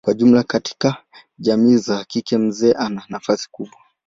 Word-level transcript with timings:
Kwa 0.05 0.13
jumla 0.13 0.43
katika 0.43 0.95
jamii 1.39 1.77
zao 1.77 2.03
kike 2.07 2.37
mzee 2.37 2.73
ana 2.73 3.03
nafasi 3.09 3.47
kubwa. 3.51 3.77